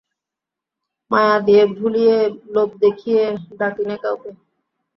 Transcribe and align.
মায়া 1.11 1.37
দিয়ে 1.45 1.63
ভুলিয়ে 1.77 2.17
লোভ 2.53 2.69
দেখিয়ে 2.83 3.23
ডাকি 3.59 3.83
নে 3.87 3.95
কাউকে। 4.03 4.29